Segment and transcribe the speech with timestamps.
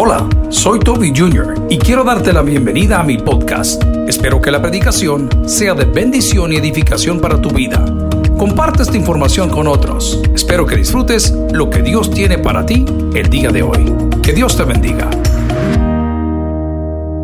[0.00, 1.66] Hola, soy Toby Jr.
[1.68, 3.82] y quiero darte la bienvenida a mi podcast.
[4.06, 7.84] Espero que la predicación sea de bendición y edificación para tu vida.
[8.38, 10.22] Comparte esta información con otros.
[10.32, 13.92] Espero que disfrutes lo que Dios tiene para ti el día de hoy.
[14.22, 15.10] Que Dios te bendiga.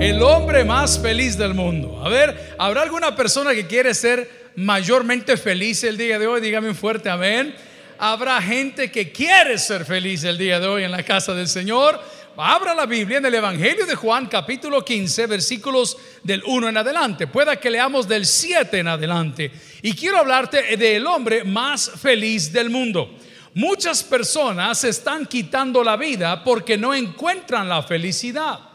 [0.00, 2.04] El hombre más feliz del mundo.
[2.04, 6.40] A ver, ¿habrá alguna persona que quiere ser mayormente feliz el día de hoy?
[6.40, 7.54] Dígame un fuerte amén.
[7.98, 12.00] Habrá gente que quiere ser feliz el día de hoy en la casa del Señor.
[12.36, 17.28] Abra la Biblia en el Evangelio de Juan capítulo 15 versículos del 1 en adelante.
[17.28, 19.52] Pueda que leamos del 7 en adelante.
[19.82, 23.16] Y quiero hablarte del hombre más feliz del mundo.
[23.54, 28.73] Muchas personas se están quitando la vida porque no encuentran la felicidad.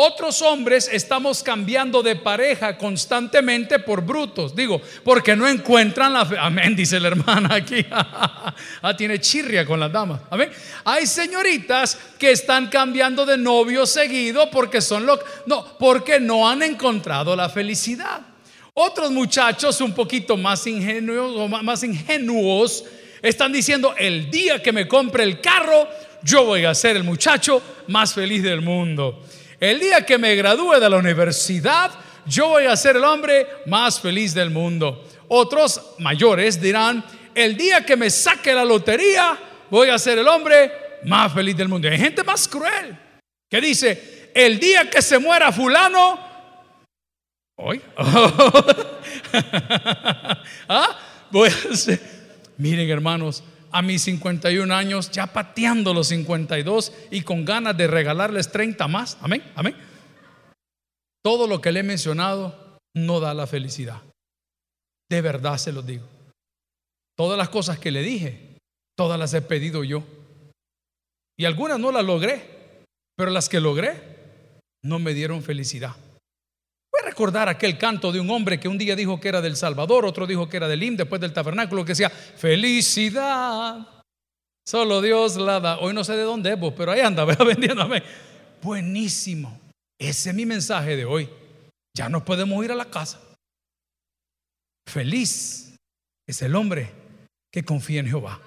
[0.00, 4.54] Otros hombres estamos cambiando de pareja constantemente por brutos.
[4.54, 6.36] Digo, porque no encuentran la fe.
[6.38, 7.84] Amén, dice la hermana aquí.
[7.90, 10.20] ah, tiene chirria con las damas.
[10.30, 10.50] Amén.
[10.84, 16.62] Hay señoritas que están cambiando de novio seguido porque son lo no, porque no han
[16.62, 18.20] encontrado la felicidad.
[18.74, 22.84] Otros muchachos un poquito más ingenuos o más ingenuos
[23.20, 25.88] están diciendo, el día que me compre el carro,
[26.22, 29.24] yo voy a ser el muchacho más feliz del mundo.
[29.60, 31.90] El día que me gradúe de la universidad,
[32.26, 35.04] yo voy a ser el hombre más feliz del mundo.
[35.28, 39.36] Otros mayores dirán, el día que me saque la lotería,
[39.70, 40.70] voy a ser el hombre
[41.04, 41.88] más feliz del mundo.
[41.88, 42.96] Hay gente más cruel
[43.50, 46.20] que dice, el día que se muera fulano,
[47.56, 47.80] hoy,
[50.68, 50.98] ¿Ah?
[51.30, 52.00] voy a ser,
[52.58, 58.50] miren hermanos, a mis 51 años, ya pateando los 52 y con ganas de regalarles
[58.50, 59.18] 30 más.
[59.20, 59.76] Amén, amén.
[61.22, 64.02] Todo lo que le he mencionado no da la felicidad.
[65.10, 66.06] De verdad se lo digo.
[67.16, 68.58] Todas las cosas que le dije,
[68.96, 70.04] todas las he pedido yo.
[71.36, 72.84] Y algunas no las logré,
[73.16, 75.96] pero las que logré no me dieron felicidad.
[77.04, 80.26] Recordar aquel canto de un hombre que un día dijo que era del Salvador, otro
[80.26, 83.86] dijo que era del IM, después del tabernáculo, que decía, felicidad,
[84.66, 85.78] solo Dios la da.
[85.78, 88.02] Hoy no sé de dónde es, pero ahí anda, vendiéndome.
[88.62, 89.60] Buenísimo.
[89.98, 91.28] Ese es mi mensaje de hoy.
[91.96, 93.20] Ya no podemos ir a la casa.
[94.88, 95.76] Feliz
[96.26, 96.90] es el hombre
[97.52, 98.40] que confía en Jehová.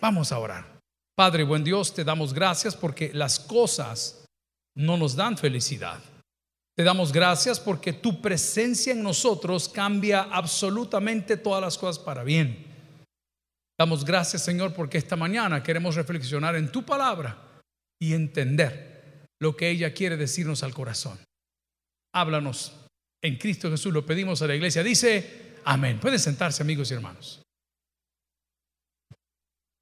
[0.00, 0.74] Vamos a orar.
[1.16, 4.24] Padre, buen Dios, te damos gracias porque las cosas
[4.76, 6.00] no nos dan felicidad.
[6.76, 12.66] Te damos gracias porque tu presencia en nosotros cambia absolutamente todas las cosas para bien.
[13.78, 17.60] Damos gracias, Señor, porque esta mañana queremos reflexionar en tu palabra
[18.00, 21.18] y entender lo que ella quiere decirnos al corazón.
[22.14, 22.80] Háblanos.
[23.22, 24.82] En Cristo Jesús lo pedimos a la iglesia.
[24.82, 25.98] Dice, amén.
[26.00, 27.42] Pueden sentarse, amigos y hermanos.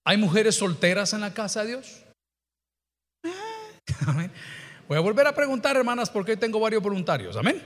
[0.05, 2.05] ¿Hay mujeres solteras en la casa de Dios?
[4.07, 4.33] Amén.
[4.89, 7.37] Voy a volver a preguntar, hermanas, porque hoy tengo varios voluntarios.
[7.37, 7.63] Amén.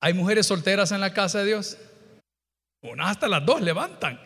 [0.00, 1.76] ¿Hay mujeres solteras en la casa de Dios?
[2.82, 4.20] Una hasta las dos levantan.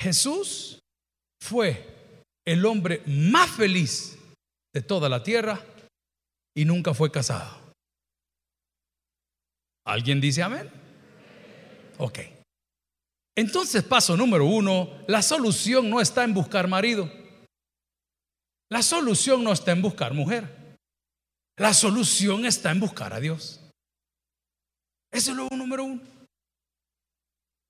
[0.00, 0.80] Jesús
[1.40, 1.86] fue
[2.46, 4.18] el hombre más feliz
[4.74, 5.60] de toda la tierra
[6.56, 7.64] y nunca fue casado.
[9.86, 10.70] ¿Alguien dice amén?
[11.98, 12.18] Ok.
[13.36, 17.10] Entonces, paso número uno, la solución no está en buscar marido.
[18.70, 20.78] La solución no está en buscar mujer.
[21.56, 23.60] La solución está en buscar a Dios.
[25.12, 26.02] Ese es lo número uno.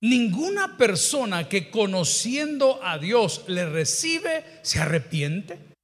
[0.01, 5.74] Ninguna persona que conociendo a Dios le recibe se arrepiente.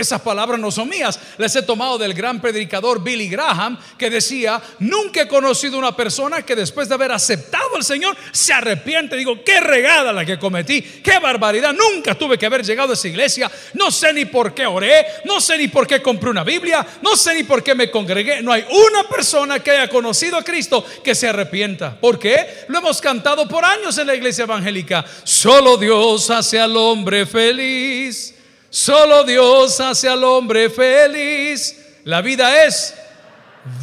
[0.00, 4.60] Esas palabras no son mías, las he tomado del gran predicador Billy Graham que decía,
[4.78, 9.16] nunca he conocido una persona que después de haber aceptado al Señor se arrepiente.
[9.16, 13.08] Digo, qué regada la que cometí, qué barbaridad, nunca tuve que haber llegado a esa
[13.08, 16.86] iglesia, no sé ni por qué oré, no sé ni por qué compré una Biblia,
[17.02, 18.42] no sé ni por qué me congregué.
[18.42, 21.98] No hay una persona que haya conocido a Cristo que se arrepienta.
[22.00, 22.64] ¿Por qué?
[22.68, 25.04] Lo hemos cantado por años en la iglesia evangélica.
[25.24, 28.39] Solo Dios hace al hombre feliz.
[28.70, 32.00] Solo Dios hace al hombre feliz.
[32.04, 32.94] La vida es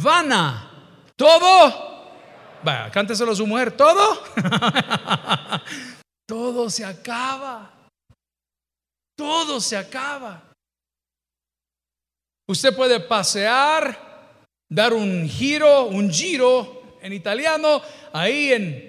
[0.02, 0.64] vana.
[1.14, 1.86] Todo.
[2.62, 3.76] Vaya, cánteselo a su mujer.
[3.76, 4.24] Todo.
[6.26, 7.70] Todo se acaba.
[9.14, 10.42] Todo se acaba.
[12.46, 17.82] Usted puede pasear, dar un giro, un giro en italiano,
[18.12, 18.88] ahí en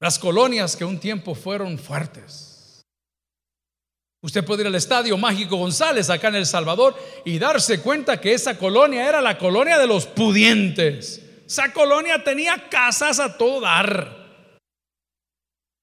[0.00, 2.45] las colonias que un tiempo fueron fuertes.
[4.22, 8.32] Usted puede ir al Estadio Mágico González acá en El Salvador y darse cuenta que
[8.32, 11.22] esa colonia era la colonia de los pudientes.
[11.46, 14.26] Esa colonia tenía casas a todo dar.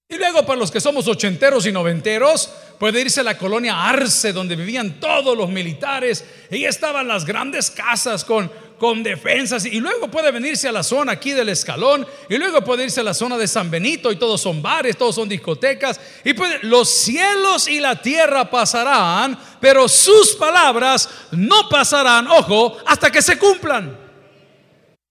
[0.10, 4.34] Y luego para los que somos ochenteros y noventeros, puede irse a la colonia Arce,
[4.34, 10.10] donde vivían todos los militares, y estaban las grandes casas con, con defensas, y luego
[10.10, 13.38] puede venirse a la zona aquí del escalón, y luego puede irse a la zona
[13.38, 16.34] de San Benito, y todos son bares, todos son discotecas, y
[16.66, 23.38] los cielos y la tierra pasarán, pero sus palabras no pasarán, ojo, hasta que se
[23.38, 23.98] cumplan.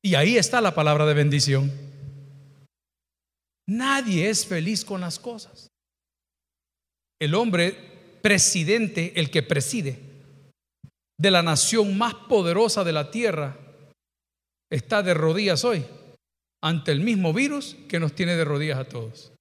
[0.03, 1.73] Y ahí está la palabra de bendición.
[3.67, 5.72] Nadie es feliz con las cosas.
[7.23, 9.97] El hombre presidente, el que preside
[11.17, 13.57] de la nación más poderosa de la tierra,
[14.69, 15.87] está de rodillas hoy
[16.65, 19.33] ante el mismo virus que nos tiene de rodillas a todos.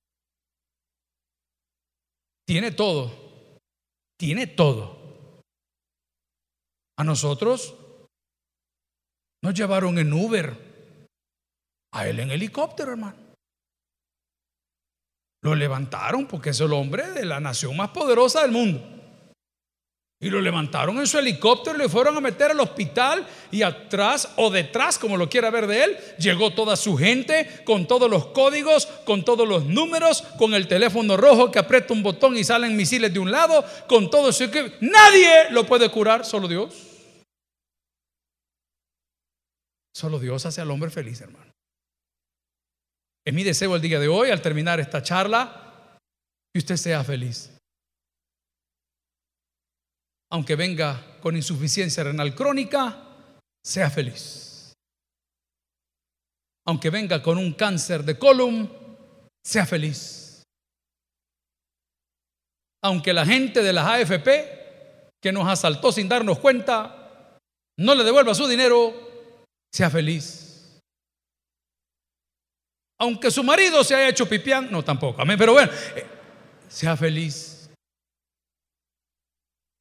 [2.45, 3.57] Tiene todo,
[4.15, 5.41] tiene todo.
[6.99, 7.75] A nosotros
[9.43, 10.55] nos llevaron en Uber,
[11.95, 13.30] a él en helicóptero, hermano.
[15.41, 19.01] Lo levantaron porque es el hombre de la nación más poderosa del mundo.
[20.23, 24.33] Y lo levantaron en su helicóptero y le fueron a meter al hospital y atrás
[24.35, 28.27] o detrás, como lo quiera ver de él, llegó toda su gente con todos los
[28.27, 32.77] códigos, con todos los números, con el teléfono rojo que aprieta un botón y salen
[32.77, 34.45] misiles de un lado, con todo eso.
[34.79, 36.75] Nadie lo puede curar, solo Dios.
[39.91, 41.50] Solo Dios hace al hombre feliz, hermano.
[43.23, 45.97] Es mi deseo el día de hoy, al terminar esta charla,
[46.51, 47.55] que usted sea feliz.
[50.31, 52.97] Aunque venga con insuficiencia renal crónica,
[53.63, 54.73] sea feliz.
[56.65, 58.71] Aunque venga con un cáncer de colon,
[59.43, 60.43] sea feliz.
[62.83, 67.37] Aunque la gente de las AFP que nos asaltó sin darnos cuenta,
[67.77, 68.93] no le devuelva su dinero,
[69.71, 70.50] sea feliz
[73.01, 76.05] aunque su marido se haya hecho pipián, no tampoco, amén, pero bueno, eh,
[76.67, 77.67] sea feliz.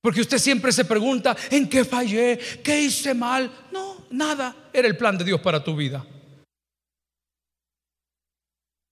[0.01, 2.39] Porque usted siempre se pregunta, ¿en qué fallé?
[2.65, 3.51] ¿Qué hice mal?
[3.71, 6.03] No, nada, era el plan de Dios para tu vida.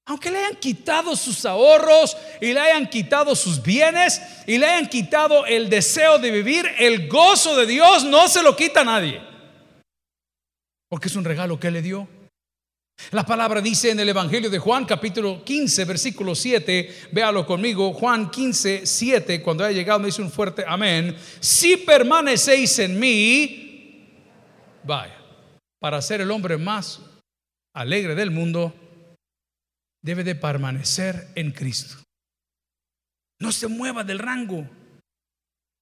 [0.05, 4.91] Aunque le hayan quitado sus ahorros y le hayan quitado sus bienes y le hayan
[4.91, 9.23] quitado el deseo de vivir, el gozo de Dios no se lo quita a nadie.
[10.91, 12.18] Porque es un regalo que le dio.
[13.11, 18.31] La palabra dice en el Evangelio de Juan capítulo 15 versículo 7, véalo conmigo, Juan
[18.31, 24.13] 15, 7, cuando haya llegado me dice un fuerte amén, si permanecéis en mí,
[24.85, 25.17] vaya,
[25.79, 27.01] para ser el hombre más
[27.73, 28.75] alegre del mundo,
[30.03, 32.03] debe de permanecer en Cristo.
[33.41, 34.69] No se mueva del rango.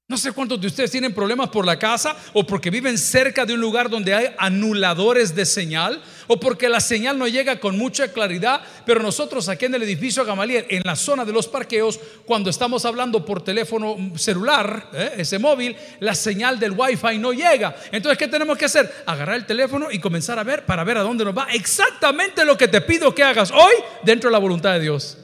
[0.08, 3.54] No sé cuántos de ustedes tienen problemas por la casa o porque viven cerca de
[3.54, 8.12] un lugar donde hay anuladores de señal o porque la señal no llega con mucha
[8.12, 12.50] claridad, pero nosotros aquí en el edificio Gamaliel, en la zona de los parqueos, cuando
[12.50, 15.14] estamos hablando por teléfono celular, ¿eh?
[15.16, 17.74] ese móvil, la señal del wifi no llega.
[17.90, 18.88] Entonces, ¿qué tenemos que hacer?
[19.06, 21.48] Agarrar el teléfono y comenzar a ver para ver a dónde nos va.
[21.52, 23.74] Exactamente lo que te pido que hagas hoy
[24.04, 25.18] dentro de la voluntad de Dios.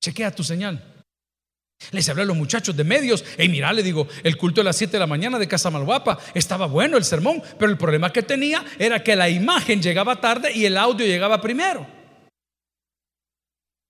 [0.00, 0.89] Chequea tu señal.
[1.92, 3.24] Les hablé a los muchachos de medios.
[3.38, 6.18] Y mira, le digo, el culto de las 7 de la mañana de Casa Malguapa
[6.34, 10.52] estaba bueno el sermón, pero el problema que tenía era que la imagen llegaba tarde
[10.52, 11.86] y el audio llegaba primero.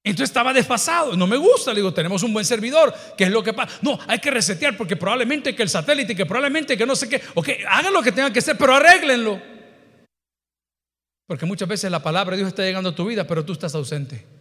[0.03, 1.15] Entonces estaba desfasado.
[1.17, 1.73] No me gusta.
[1.73, 2.95] Le digo, tenemos un buen servidor.
[3.19, 3.79] ¿Qué es lo que pasa?
[3.83, 7.21] No, hay que resetear porque probablemente que el satélite, que probablemente que no sé qué.
[7.35, 9.41] Ok, hagan lo que tengan que hacer, pero arréglenlo.
[11.27, 13.75] Porque muchas veces la palabra de Dios está llegando a tu vida, pero tú estás
[13.75, 14.40] ausente.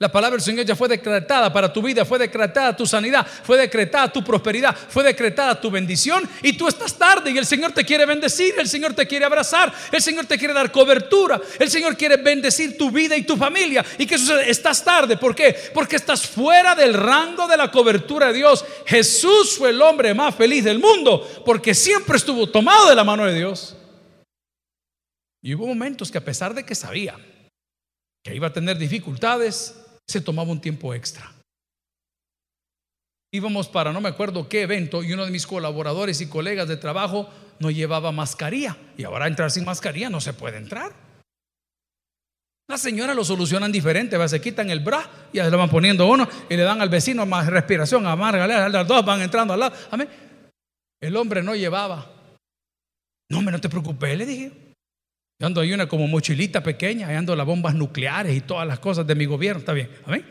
[0.00, 3.58] La palabra del Señor ya fue decretada para tu vida, fue decretada tu sanidad, fue
[3.58, 7.84] decretada tu prosperidad, fue decretada tu bendición y tú estás tarde y el Señor te
[7.84, 11.96] quiere bendecir, el Señor te quiere abrazar, el Señor te quiere dar cobertura, el Señor
[11.96, 13.84] quiere bendecir tu vida y tu familia.
[13.98, 14.48] ¿Y qué sucede?
[14.48, 15.56] Estás tarde, ¿por qué?
[15.74, 18.64] Porque estás fuera del rango de la cobertura de Dios.
[18.86, 23.24] Jesús fue el hombre más feliz del mundo porque siempre estuvo tomado de la mano
[23.24, 23.76] de Dios.
[25.42, 27.16] Y hubo momentos que a pesar de que sabía
[28.22, 31.30] que iba a tener dificultades, se tomaba un tiempo extra.
[33.30, 36.78] Íbamos para no me acuerdo qué evento y uno de mis colaboradores y colegas de
[36.78, 40.92] trabajo no llevaba mascarilla y ahora entrar sin mascarilla no se puede entrar.
[42.70, 46.28] Las señoras lo solucionan diferente, se quitan el bra y se lo van poniendo uno
[46.48, 49.76] y le dan al vecino más respiración, amarga, las dos van entrando al lado.
[49.90, 50.08] Amén.
[51.00, 52.06] El hombre no llevaba.
[53.30, 54.67] No, me no te preocupes, le dije.
[55.40, 59.06] Yo ando ahí una como mochilita pequeña, ando las bombas nucleares y todas las cosas
[59.06, 60.24] de mi gobierno, está bien, amén.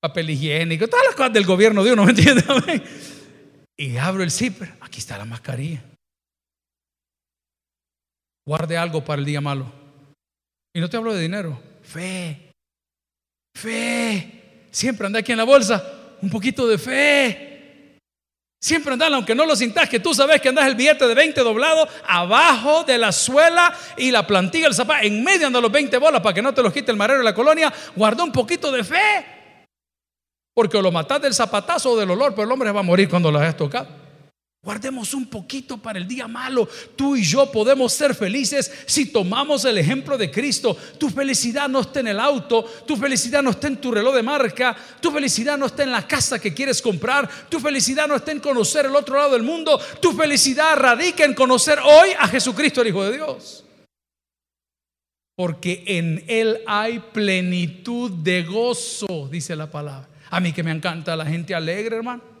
[0.00, 2.44] Papel higiénico, todas las cosas del gobierno de uno, ¿me entiende?
[2.48, 2.82] Amén.
[3.76, 5.82] Y abro el zipper, aquí está la mascarilla.
[8.46, 9.72] Guarde algo para el día malo.
[10.74, 12.52] Y no te hablo de dinero, fe,
[13.56, 14.66] fe.
[14.70, 17.47] Siempre anda aquí en la bolsa un poquito de fe.
[18.60, 21.40] Siempre andar, aunque no lo sintas, que tú sabes que andas el billete de 20
[21.42, 25.96] doblado abajo de la suela y la plantilla del zapato, en medio andan los 20
[25.98, 27.72] bolas para que no te los quite el marero de la colonia.
[27.94, 29.26] Guarda un poquito de fe.
[30.54, 33.30] Porque lo matas del zapatazo o del olor, pero el hombre va a morir cuando
[33.30, 34.07] lo hayas tocado.
[34.60, 36.68] Guardemos un poquito para el día malo.
[36.96, 40.76] Tú y yo podemos ser felices si tomamos el ejemplo de Cristo.
[40.98, 44.22] Tu felicidad no está en el auto, tu felicidad no está en tu reloj de
[44.22, 48.32] marca, tu felicidad no está en la casa que quieres comprar, tu felicidad no está
[48.32, 52.82] en conocer el otro lado del mundo, tu felicidad radica en conocer hoy a Jesucristo,
[52.82, 53.64] el Hijo de Dios.
[55.36, 60.08] Porque en Él hay plenitud de gozo, dice la palabra.
[60.30, 62.37] A mí que me encanta la gente alegre, hermano.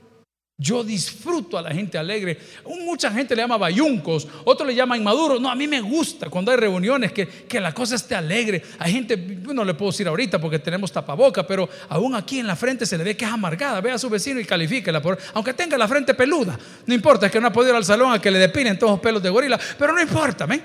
[0.60, 2.36] Yo disfruto a la gente alegre.
[2.84, 5.40] Mucha gente le llama bayuncos, otros le llaman inmaduros.
[5.40, 8.64] No, a mí me gusta cuando hay reuniones que, la cosa esté alegre.
[8.80, 12.56] Hay gente, no le puedo decir ahorita porque tenemos tapaboca, pero aún aquí en la
[12.56, 13.80] frente se le ve que es amargada.
[13.80, 16.58] Ve a su vecino y califíquela, por, aunque tenga la frente peluda.
[16.86, 18.94] No importa, es que no ha podido ir al salón a que le depinen todos
[18.94, 20.60] los pelos de gorila, pero no importa, ¿ven?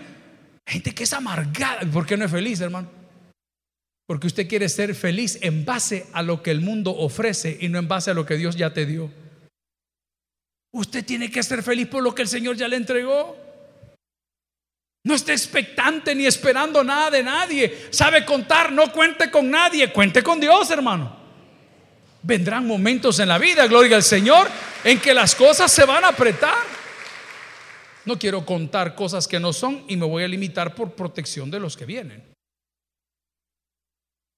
[0.65, 1.81] Gente que es amargada.
[1.91, 2.89] ¿Por qué no es feliz, hermano?
[4.07, 7.77] Porque usted quiere ser feliz en base a lo que el mundo ofrece y no
[7.77, 9.11] en base a lo que Dios ya te dio.
[10.73, 13.37] Usted tiene que ser feliz por lo que el Señor ya le entregó.
[15.05, 17.87] No esté expectante ni esperando nada de nadie.
[17.91, 21.15] Sabe contar, no cuente con nadie, cuente con Dios, hermano.
[22.23, 24.49] Vendrán momentos en la vida, gloria al Señor,
[24.83, 26.57] en que las cosas se van a apretar.
[28.05, 31.59] No quiero contar cosas que no son y me voy a limitar por protección de
[31.59, 32.32] los que vienen.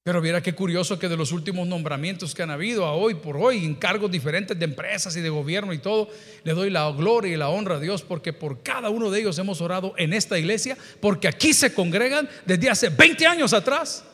[0.06, 3.38] Pero mira qué curioso que de los últimos nombramientos que han habido a hoy por
[3.38, 6.10] hoy, en cargos diferentes de empresas y de gobierno y todo,
[6.44, 9.40] le doy la gloria y la honra a Dios porque por cada uno de ellos
[9.40, 14.06] hemos orado en esta iglesia, porque aquí se congregan desde hace 20 años atrás.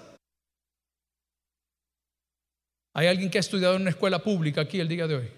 [2.96, 5.30] ¿Hay alguien que ha estudiado en una escuela pública aquí el día de hoy?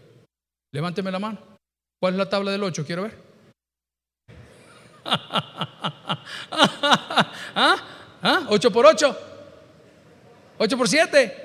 [0.72, 1.58] Levánteme la mano.
[2.00, 2.86] ¿Cuál es la tabla del 8?
[2.86, 3.18] Quiero ver.
[7.56, 7.76] ¿Ah?
[8.22, 8.46] ¿Ah?
[8.52, 9.33] ¿8 por 8?
[10.64, 11.38] 8 por 7.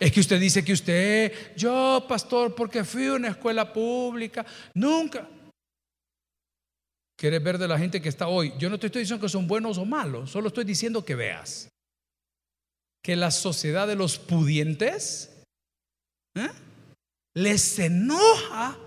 [0.00, 5.28] Es que usted dice que usted, yo pastor, porque fui a una escuela pública, nunca.
[7.18, 8.54] ¿Quieres ver de la gente que está hoy?
[8.58, 11.68] Yo no te estoy diciendo que son buenos o malos, solo estoy diciendo que veas
[13.04, 15.42] que la sociedad de los pudientes
[16.34, 16.48] ¿eh?
[17.34, 18.78] les enoja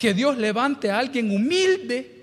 [0.00, 2.19] que Dios levante a alguien humilde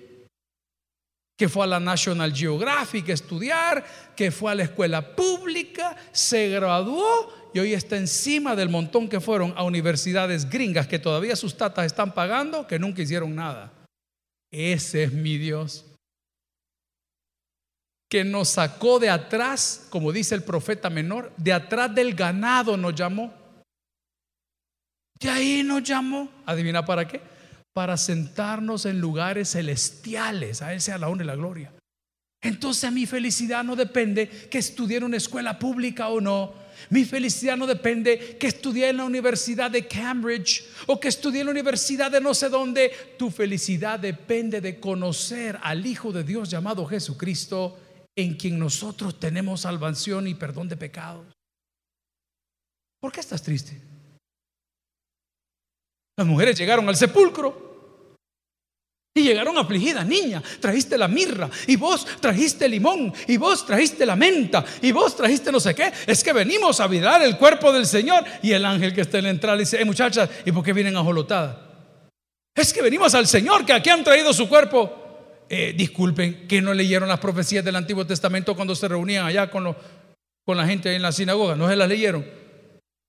[1.37, 6.49] que fue a la National Geographic a estudiar, que fue a la escuela pública, se
[6.49, 11.55] graduó y hoy está encima del montón que fueron a universidades gringas que todavía sus
[11.55, 13.71] tatas están pagando, que nunca hicieron nada.
[14.51, 15.85] Ese es mi Dios.
[18.09, 22.95] Que nos sacó de atrás, como dice el profeta menor, de atrás del ganado nos
[22.95, 23.31] llamó.
[25.19, 26.29] De ahí nos llamó.
[26.45, 27.21] ¿Adivina para qué?
[27.77, 30.63] Para sentarnos en lugares celestiales.
[30.63, 31.71] A Él sea la honra y la gloria.
[32.41, 36.55] Entonces mi felicidad no depende que estudie en una escuela pública o no.
[36.89, 41.45] Mi felicidad no depende que estudie en la Universidad de Cambridge o que estudie en
[41.45, 42.91] la Universidad de no sé dónde.
[43.15, 47.77] Tu felicidad depende de conocer al Hijo de Dios llamado Jesucristo,
[48.15, 51.27] en quien nosotros tenemos salvación y perdón de pecados.
[52.99, 53.79] ¿Por qué estás triste?
[56.17, 57.66] Las mujeres llegaron al sepulcro
[59.17, 64.15] y llegaron afligidas, niña, trajiste la mirra, y vos trajiste limón, y vos trajiste la
[64.15, 65.91] menta, y vos trajiste no sé qué.
[66.05, 68.23] Es que venimos a mirar el cuerpo del Señor.
[68.41, 70.95] Y el ángel que está en la entrada dice, eh, muchachas, ¿y por qué vienen
[70.95, 71.57] ajolotadas?
[72.55, 75.03] Es que venimos al Señor, que aquí han traído su cuerpo.
[75.49, 79.75] Eh, disculpen, que no leyeron las profecías del Antiguo Testamento cuando se reunían allá con,
[80.43, 81.55] con la gente en la sinagoga.
[81.55, 82.25] No se las leyeron.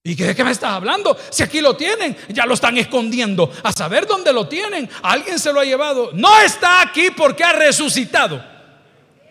[0.08, 1.14] ¿Y de qué me estás hablando?
[1.28, 3.52] Si aquí lo tienen, ya lo están escondiendo.
[3.62, 4.88] A saber dónde lo tienen.
[5.02, 6.12] Alguien se lo ha llevado.
[6.14, 8.42] No está aquí porque ha resucitado.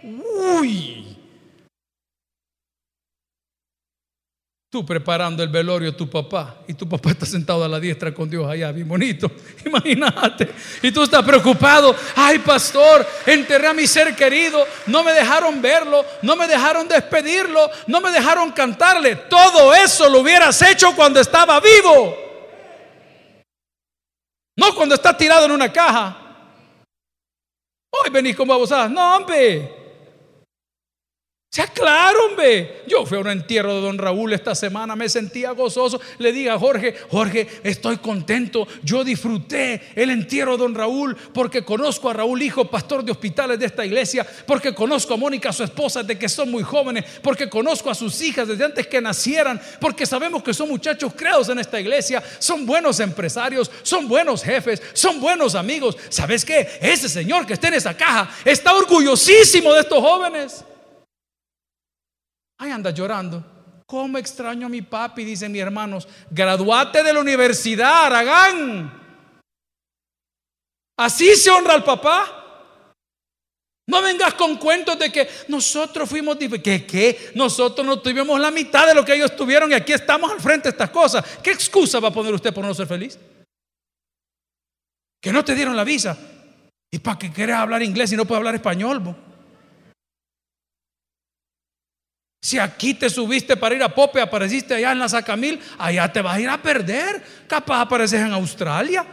[0.04, 1.07] Uy.
[4.70, 8.30] Tú preparando el velorio tu papá y tu papá está sentado a la diestra con
[8.30, 9.32] Dios allá, bien bonito.
[9.66, 10.50] Imagínate.
[10.82, 11.96] Y tú estás preocupado.
[12.14, 14.68] Ay, pastor, enterré a mi ser querido.
[14.88, 19.16] No me dejaron verlo, no me dejaron despedirlo, no me dejaron cantarle.
[19.16, 22.18] Todo eso lo hubieras hecho cuando estaba vivo.
[24.58, 26.18] No cuando está tirado en una caja.
[27.90, 28.92] Hoy venís como abusadas.
[28.92, 29.87] No, hombre.
[31.58, 32.84] Ya claro, hombre.
[32.86, 36.00] Yo fui a un entierro de don Raúl esta semana, me sentía gozoso.
[36.20, 38.68] Le dije a Jorge, Jorge, estoy contento.
[38.84, 43.58] Yo disfruté el entierro de don Raúl porque conozco a Raúl, hijo pastor de hospitales
[43.58, 47.50] de esta iglesia, porque conozco a Mónica, su esposa, de que son muy jóvenes, porque
[47.50, 51.58] conozco a sus hijas desde antes que nacieran, porque sabemos que son muchachos creados en
[51.58, 55.98] esta iglesia, son buenos empresarios, son buenos jefes, son buenos amigos.
[56.10, 56.78] ¿Sabes qué?
[56.80, 60.64] Ese señor que está en esa caja está orgullosísimo de estos jóvenes.
[62.58, 63.44] Ahí anda llorando.
[63.86, 65.24] ¿Cómo extraño a mi papi?
[65.24, 66.08] Dicen mis hermanos.
[66.30, 69.08] Graduate de la universidad, Aragán.
[70.98, 72.38] Así se honra al papá.
[73.90, 77.32] No vengas con cuentos de que nosotros fuimos ¿Qué qué?
[77.36, 80.64] Nosotros no tuvimos la mitad de lo que ellos tuvieron y aquí estamos al frente
[80.64, 81.24] de estas cosas.
[81.42, 83.18] ¿Qué excusa va a poner usted por no ser feliz?
[85.22, 86.18] Que no te dieron la visa.
[86.92, 89.16] ¿Y para qué quieres hablar inglés y no puedes hablar español?
[92.48, 96.22] Si aquí te subiste para ir a Pope, apareciste allá en la Sacamil, allá te
[96.22, 97.22] vas a ir a perder.
[97.46, 99.06] Capaz apareces en Australia.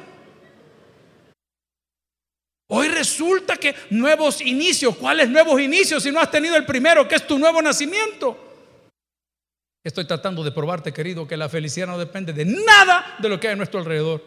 [2.68, 7.16] Hoy resulta que nuevos inicios, ¿cuáles nuevos inicios si no has tenido el primero, que
[7.16, 8.38] es tu nuevo nacimiento?
[9.82, 13.48] Estoy tratando de probarte, querido, que la felicidad no depende de nada de lo que
[13.48, 14.22] hay a nuestro alrededor.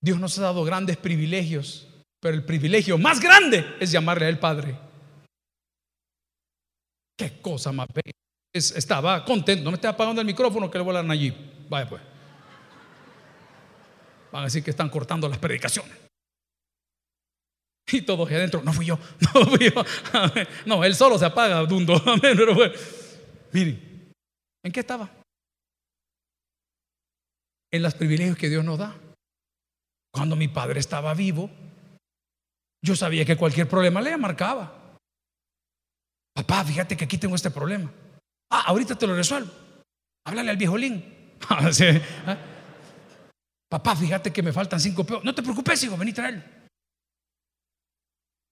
[0.00, 1.86] Dios nos ha dado grandes privilegios,
[2.18, 4.76] pero el privilegio más grande es llamarle a Él Padre.
[7.22, 8.12] Qué cosa más bella.
[8.52, 9.62] estaba contento.
[9.62, 11.32] No me estoy apagando el micrófono que le voy allí.
[11.68, 12.02] Vaya pues.
[14.32, 15.96] Van a decir que están cortando las predicaciones.
[17.92, 18.98] Y todos adentro, no fui yo,
[19.34, 19.84] no fui yo.
[20.66, 22.02] No, él solo se apaga, dundo.
[22.20, 22.74] Pero bueno.
[23.52, 24.10] Miren,
[24.64, 25.08] ¿en qué estaba?
[27.70, 28.96] En los privilegios que Dios nos da.
[30.12, 31.50] Cuando mi padre estaba vivo,
[32.84, 34.81] yo sabía que cualquier problema le marcaba.
[36.34, 37.92] Papá, fíjate que aquí tengo este problema.
[38.50, 39.50] Ah, ahorita te lo resuelvo.
[40.26, 41.20] Háblale al viejo Lin.
[41.50, 41.68] Ah,
[42.26, 42.36] ¿ah?
[43.68, 45.24] Papá, fíjate que me faltan cinco pesos.
[45.24, 46.42] No te preocupes, hijo, vení a traerlo.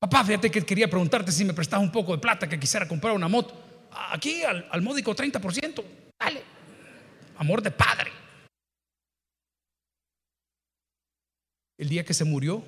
[0.01, 3.15] Papá, fíjate que quería preguntarte si me prestabas un poco de plata que quisiera comprar
[3.15, 3.55] una moto.
[3.93, 5.85] Aquí al, al módico 30%.
[6.19, 6.43] Dale.
[7.37, 8.11] Amor de padre.
[11.79, 12.65] El día que se murió,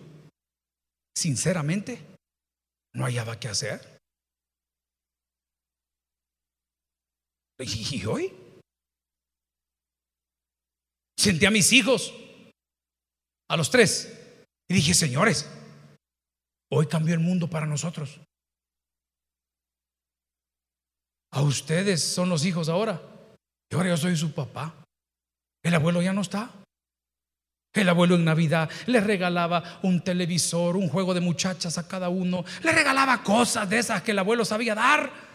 [1.16, 2.00] sinceramente,
[2.94, 3.91] no hallaba qué hacer.
[7.62, 8.32] ¿Y hoy?
[11.16, 12.12] Senté a mis hijos,
[13.48, 15.48] a los tres, y dije, señores,
[16.70, 18.20] hoy cambió el mundo para nosotros.
[21.32, 23.00] A ustedes son los hijos ahora.
[23.70, 24.84] Y ahora yo soy su papá.
[25.62, 26.50] El abuelo ya no está.
[27.74, 32.44] El abuelo en Navidad le regalaba un televisor, un juego de muchachas a cada uno.
[32.62, 35.31] Le regalaba cosas de esas que el abuelo sabía dar.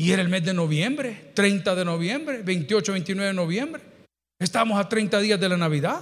[0.00, 3.82] Y era el mes de noviembre, 30 de noviembre, 28, 29 de noviembre.
[4.40, 6.00] Estábamos a 30 días de la Navidad.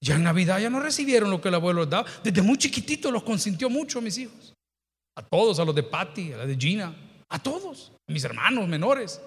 [0.00, 2.08] Ya en Navidad ya no recibieron lo que el abuelo les daba.
[2.22, 4.54] Desde muy chiquitito los consintió mucho a mis hijos.
[5.16, 6.94] A todos, a los de Patty, a la de Gina,
[7.28, 9.20] a todos, a mis hermanos menores.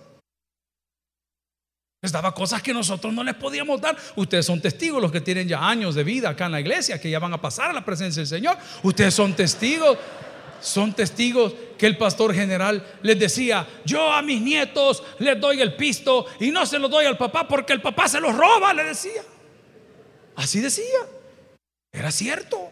[2.02, 3.98] Les daba cosas que nosotros no les podíamos dar.
[4.16, 7.12] Ustedes son testigos, los que tienen ya años de vida acá en la iglesia, que
[7.12, 8.58] ya van a pasar a la presencia del Señor.
[8.82, 9.98] Ustedes son testigos
[10.62, 15.76] son testigos que el pastor general les decía, yo a mis nietos les doy el
[15.76, 18.84] pisto y no se lo doy al papá porque el papá se los roba, le
[18.84, 19.24] decía.
[20.36, 21.00] Así decía.
[21.92, 22.72] Era cierto.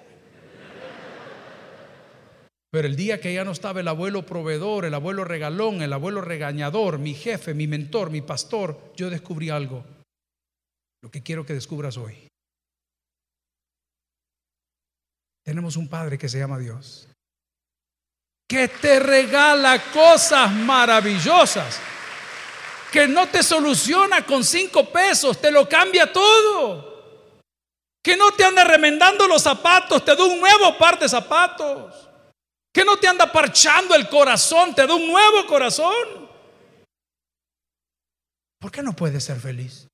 [2.72, 6.22] Pero el día que ya no estaba el abuelo proveedor, el abuelo regalón, el abuelo
[6.22, 9.84] regañador, mi jefe, mi mentor, mi pastor, yo descubrí algo.
[11.02, 12.28] Lo que quiero que descubras hoy.
[15.44, 17.10] Tenemos un Padre que se llama Dios
[18.50, 21.80] que te regala cosas maravillosas,
[22.92, 27.40] que no te soluciona con cinco pesos, te lo cambia todo,
[28.04, 32.10] que no te anda remendando los zapatos, te da un nuevo par de zapatos,
[32.74, 36.28] que no te anda parchando el corazón, te da un nuevo corazón.
[38.60, 39.89] ¿Por qué no puedes ser feliz?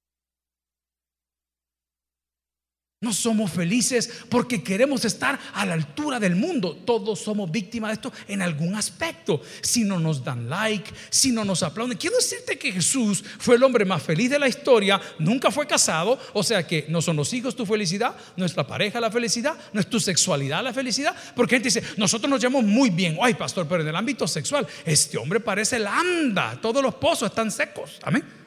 [3.02, 6.78] No somos felices porque queremos estar a la altura del mundo.
[6.86, 9.42] Todos somos víctimas de esto en algún aspecto.
[9.62, 11.98] Si no nos dan like, si no nos aplauden.
[11.98, 15.00] Quiero decirte que Jesús fue el hombre más feliz de la historia.
[15.20, 16.18] Nunca fue casado.
[16.32, 19.58] O sea que no son los hijos tu felicidad, no es la pareja la felicidad,
[19.74, 21.14] no es tu sexualidad la felicidad.
[21.36, 23.18] Porque gente dice, nosotros nos llamamos muy bien.
[23.22, 26.58] Ay, pastor, pero en el ámbito sexual, este hombre parece landa.
[26.62, 28.00] Todos los pozos están secos.
[28.04, 28.45] Amén.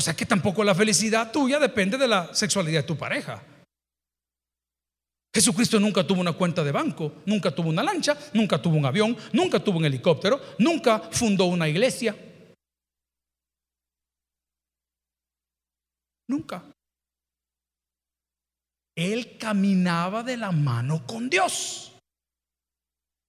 [0.00, 3.42] O sea que tampoco la felicidad tuya depende de la sexualidad de tu pareja.
[5.30, 9.14] Jesucristo nunca tuvo una cuenta de banco, nunca tuvo una lancha, nunca tuvo un avión,
[9.34, 12.16] nunca tuvo un helicóptero, nunca fundó una iglesia.
[16.28, 16.64] Nunca.
[18.96, 21.89] Él caminaba de la mano con Dios.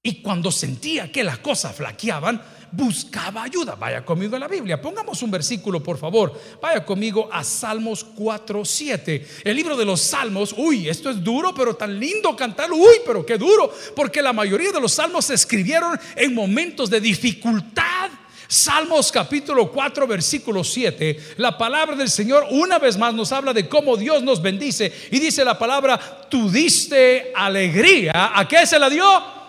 [0.03, 3.75] Y cuando sentía que las cosas flaqueaban, buscaba ayuda.
[3.75, 4.81] Vaya conmigo a la Biblia.
[4.81, 6.33] Pongamos un versículo, por favor.
[6.59, 9.27] Vaya conmigo a Salmos 4, 7.
[9.43, 10.55] El libro de los Salmos.
[10.57, 12.77] Uy, esto es duro, pero tan lindo cantarlo.
[12.77, 13.71] Uy, pero qué duro.
[13.95, 18.09] Porque la mayoría de los salmos se escribieron en momentos de dificultad.
[18.47, 23.69] Salmos capítulo 4 versículo 7, la palabra del Señor una vez más nos habla de
[23.69, 28.89] cómo Dios nos bendice y dice la palabra, tú diste alegría, ¿a qué se la
[28.89, 29.40] dio?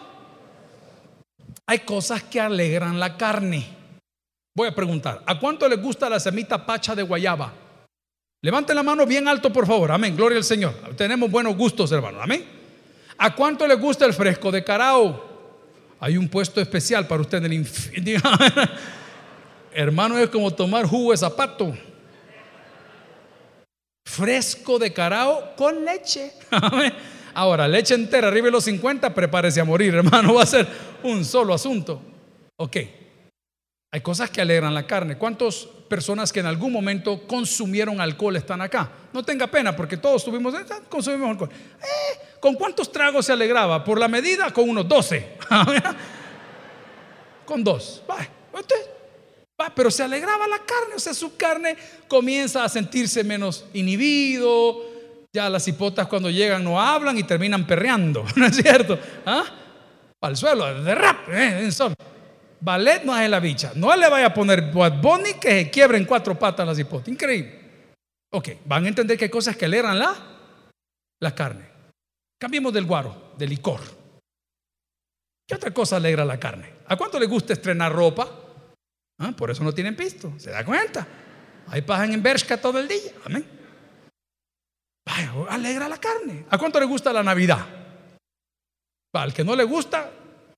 [1.66, 3.66] Hay cosas que alegran la carne.
[4.54, 7.52] Voy a preguntar, ¿a cuánto les gusta la semita pacha de guayaba?
[8.42, 9.92] Levanten la mano bien alto, por favor.
[9.92, 10.16] Amén.
[10.16, 10.74] Gloria al Señor.
[10.96, 12.20] Tenemos buenos gustos, hermano.
[12.20, 12.44] Amén.
[13.16, 15.30] ¿A cuánto les gusta el fresco de carao?
[16.00, 18.30] Hay un puesto especial para usted en el infierno.
[19.72, 21.72] hermano, es como tomar jugo de zapato.
[24.04, 26.32] Fresco de carao con leche.
[26.50, 26.92] Amén.
[27.34, 30.34] Ahora, leche entera, arriba de los 50, prepárese a morir, hermano.
[30.34, 30.66] Va a ser
[31.02, 32.00] un solo asunto.
[32.56, 32.76] Ok.
[33.94, 35.18] Hay cosas que alegran la carne.
[35.18, 38.90] ¿Cuántas personas que en algún momento consumieron alcohol están acá?
[39.12, 41.50] No tenga pena porque todos tuvimos, eh, consumimos alcohol.
[41.52, 43.84] Eh, ¿Con cuántos tragos se alegraba?
[43.84, 45.36] Por la medida, con unos 12.
[47.44, 48.02] con dos.
[48.08, 50.94] Va, pero se alegraba la carne.
[50.96, 51.76] O sea, su carne
[52.08, 54.91] comienza a sentirse menos inhibido,
[55.34, 58.98] ya las hipotas cuando llegan no hablan y terminan perreando, ¿no es cierto?
[59.24, 59.44] ¿Ah?
[60.20, 61.68] Al suelo, de rap, ¿eh?
[62.60, 63.72] Ballet no es la bicha.
[63.74, 67.08] No le vaya a poner Bad Bunny que se quiebren cuatro patas las hipotas.
[67.08, 67.60] Increíble.
[68.30, 70.14] Ok, van a entender que hay cosas que alegran la,
[71.20, 71.66] la carne.
[72.38, 73.80] Cambiemos del guaro, del licor.
[75.48, 76.72] ¿Qué otra cosa alegra la carne?
[76.86, 78.28] ¿A cuánto le gusta estrenar ropa?
[79.18, 79.32] ¿Ah?
[79.36, 80.32] Por eso no tienen pisto.
[80.38, 81.04] ¿Se da cuenta?
[81.66, 83.12] Ahí pasan en Bershka todo el día.
[83.24, 83.61] Amén
[85.48, 86.46] alegra la carne.
[86.50, 87.66] ¿A cuánto le gusta la Navidad?
[89.14, 90.10] Al que no le gusta,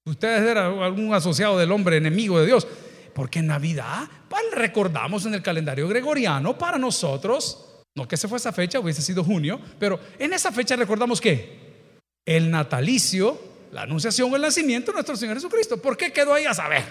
[0.06, 2.66] ustedes eran algún asociado del hombre enemigo de Dios.
[3.14, 8.38] Porque en Navidad, pues, recordamos en el calendario gregoriano para nosotros, no que se fue
[8.38, 11.86] esa fecha, hubiese sido junio, pero en esa fecha recordamos que
[12.26, 15.80] el natalicio, la anunciación o el nacimiento de nuestro Señor Jesucristo.
[15.80, 16.82] ¿Por qué quedó ahí a saber?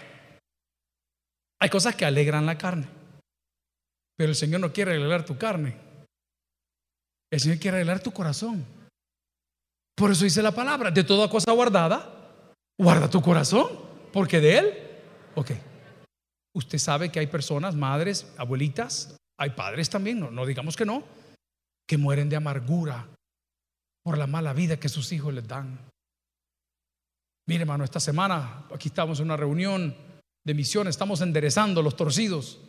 [1.59, 2.87] Hay cosas que alegran la carne,
[4.17, 5.82] pero el Señor no quiere alegrar tu carne.
[7.33, 8.63] El Señor quiere arreglar tu corazón.
[9.95, 12.45] Por eso dice la palabra, de toda cosa guardada,
[12.79, 13.69] guarda tu corazón,
[14.11, 14.73] porque de Él,
[15.33, 15.49] ok.
[16.55, 21.03] Usted sabe que hay personas, madres, abuelitas, hay padres también, no, no digamos que no,
[21.87, 23.07] que mueren de amargura
[24.03, 25.79] por la mala vida que sus hijos les dan.
[27.47, 29.97] Mire, hermano, esta semana aquí estamos en una reunión
[30.45, 32.59] de misión, estamos enderezando los torcidos.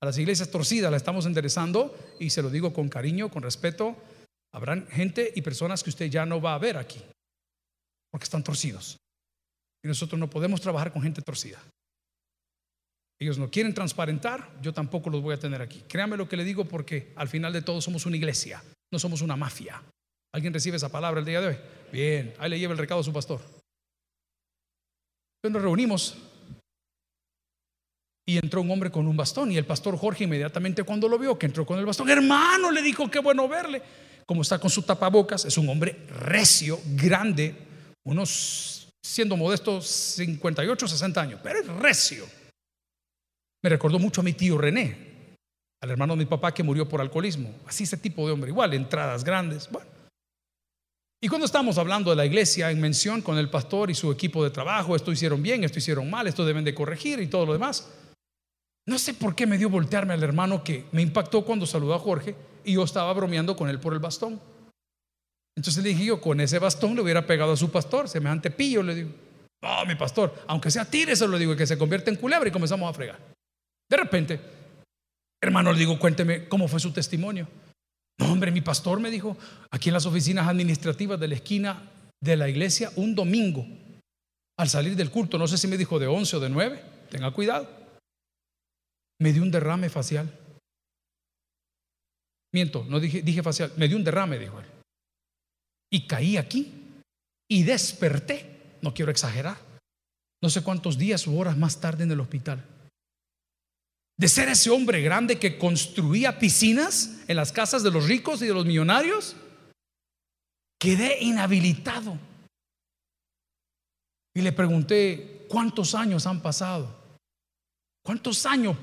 [0.00, 3.96] A las iglesias torcidas la estamos enderezando y se lo digo con cariño, con respeto.
[4.52, 7.02] Habrán gente y personas que usted ya no va a ver aquí
[8.10, 8.96] porque están torcidos.
[9.82, 11.60] Y nosotros no podemos trabajar con gente torcida.
[13.20, 15.82] Ellos no quieren transparentar, yo tampoco los voy a tener aquí.
[15.88, 19.22] Créame lo que le digo porque al final de todo somos una iglesia, no somos
[19.22, 19.82] una mafia.
[20.32, 21.56] ¿Alguien recibe esa palabra el día de hoy?
[21.90, 23.40] Bien, ahí le lleva el recado a su pastor.
[25.38, 26.16] Entonces nos reunimos
[28.28, 31.38] y entró un hombre con un bastón y el pastor Jorge inmediatamente cuando lo vio
[31.38, 33.80] que entró con el bastón, hermano, le dijo, qué bueno verle.
[34.26, 37.54] Como está con su tapabocas, es un hombre recio, grande,
[38.04, 42.26] unos, siendo modesto, 58, 60 años, pero es recio.
[43.62, 45.34] Me recordó mucho a mi tío René,
[45.80, 47.50] al hermano de mi papá que murió por alcoholismo.
[47.66, 49.70] Así ese tipo de hombre, igual, entradas grandes.
[49.70, 49.88] Bueno.
[51.22, 54.44] Y cuando estamos hablando de la iglesia en mención con el pastor y su equipo
[54.44, 57.54] de trabajo, esto hicieron bien, esto hicieron mal, esto deben de corregir y todo lo
[57.54, 57.88] demás.
[58.88, 61.98] No sé por qué me dio voltearme al hermano que me impactó cuando saludó a
[61.98, 64.40] Jorge y yo estaba bromeando con él por el bastón.
[65.54, 68.82] Entonces le dije yo, con ese bastón le hubiera pegado a su pastor, semejante pillo,
[68.82, 69.10] le digo.
[69.60, 72.88] No, mi pastor, aunque sea se lo digo, que se convierte en culebra y comenzamos
[72.88, 73.18] a fregar.
[73.90, 74.40] De repente,
[75.42, 77.46] hermano, le digo, cuénteme cómo fue su testimonio.
[78.18, 79.36] No, hombre, mi pastor me dijo,
[79.70, 81.90] aquí en las oficinas administrativas de la esquina
[82.22, 83.66] de la iglesia, un domingo,
[84.58, 87.30] al salir del culto, no sé si me dijo de 11 o de 9, tenga
[87.32, 87.77] cuidado
[89.20, 90.28] me dio un derrame facial.
[92.52, 94.66] Miento, no dije, dije facial, me dio un derrame, dijo él.
[95.90, 97.02] Y caí aquí
[97.50, 99.58] y desperté, no quiero exagerar,
[100.42, 102.64] no sé cuántos días o horas más tarde en el hospital.
[104.16, 108.46] De ser ese hombre grande que construía piscinas en las casas de los ricos y
[108.46, 109.36] de los millonarios,
[110.78, 112.16] Quedé inhabilitado.
[114.34, 116.97] Y le pregunté, ¿cuántos años han pasado?
[118.08, 118.74] ¿Cuántos años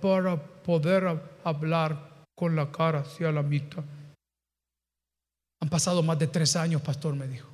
[0.00, 1.04] para poder
[1.44, 3.84] hablar con la cara hacia la mitad?
[5.60, 7.48] Han pasado más de tres años, pastor, me dijo.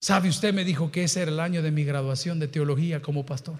[0.00, 0.54] ¿Sabe usted?
[0.54, 3.58] Me dijo que ese era el año de mi graduación de teología como pastor.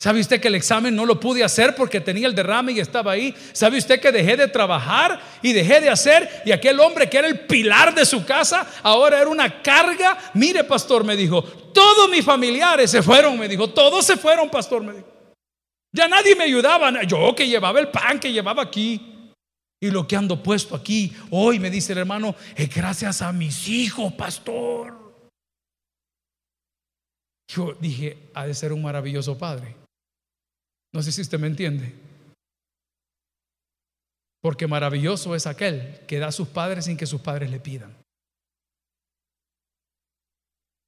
[0.00, 3.10] ¿Sabe usted que el examen no lo pude hacer porque tenía el derrame y estaba
[3.10, 3.34] ahí?
[3.52, 6.42] ¿Sabe usted que dejé de trabajar y dejé de hacer?
[6.44, 10.16] Y aquel hombre que era el pilar de su casa, ahora era una carga.
[10.34, 14.84] Mire, pastor, me dijo, todos mis familiares se fueron, me dijo, todos se fueron, pastor,
[14.84, 15.08] me dijo.
[15.92, 19.32] Ya nadie me ayudaba, yo que llevaba el pan que llevaba aquí.
[19.80, 22.36] Y lo que ando puesto aquí hoy, me dice el hermano,
[22.72, 24.96] gracias a mis hijos, pastor.
[27.48, 29.87] Yo dije, ha de ser un maravilloso padre.
[30.92, 31.94] No sé si usted me entiende.
[34.40, 37.94] Porque maravilloso es aquel que da a sus padres sin que sus padres le pidan.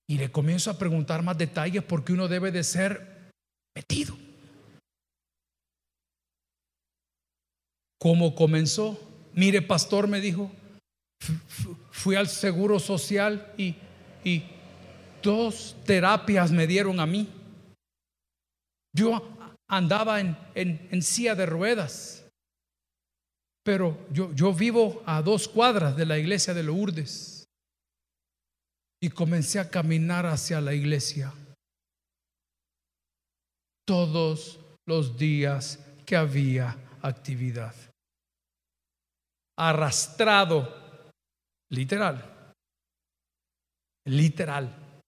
[0.08, 3.30] Y le comienzo a preguntar más detalles porque uno debe de ser
[3.76, 4.16] metido.
[8.00, 8.98] ¿Cómo comenzó?
[9.34, 10.50] Mire, pastor, me dijo,
[11.90, 13.76] fui al seguro social y,
[14.24, 14.44] y
[15.22, 17.28] dos terapias me dieron a mí.
[18.92, 19.36] Yo
[19.70, 22.26] andaba en, en, silla de ruedas,
[23.64, 27.46] pero yo, yo vivo a dos cuadras de la iglesia de Lourdes.
[29.02, 31.32] Y comencé a caminar hacia la iglesia.
[33.86, 37.74] Todos los días que había actividad.
[39.56, 41.12] Arrastrado,
[41.70, 42.52] literal,
[44.06, 45.02] literal.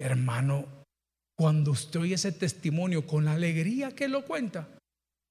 [0.00, 0.75] Hermano,
[1.36, 4.68] cuando usted oye ese testimonio con la alegría que lo cuenta,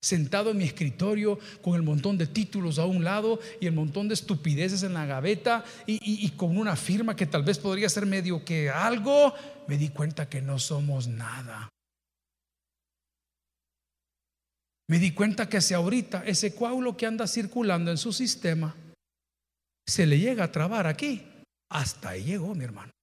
[0.06, 4.08] sentado en mi escritorio con el montón de títulos a un lado y el montón
[4.08, 8.46] de estupideces en la gaveta y, con una firma que tal vez podría ser medio
[8.46, 9.34] que algo,
[9.68, 11.70] me di cuenta que no somos nada.
[14.88, 18.76] Me di cuenta que si ahorita ese coágulo que anda circulando en su sistema
[19.88, 21.26] se le llega a trabar aquí,
[21.72, 22.95] hasta ahí llegó mi hermano.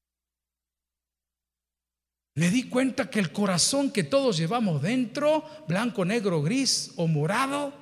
[2.35, 7.75] Me di cuenta que el corazón que todos llevamos dentro, blanco, negro, gris o morado,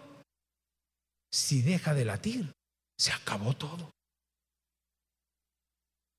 [1.32, 2.52] si deja de latir,
[2.98, 3.90] se acabó todo.